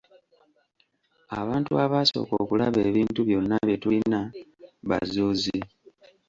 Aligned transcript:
Abantu 1.41 1.71
abaasooka 1.83 2.33
okulaba 2.43 2.79
ebintu 2.89 3.19
byonna 3.27 3.55
bye 3.65 3.77
tulina, 3.81 4.19
bazuuzi. 4.89 5.57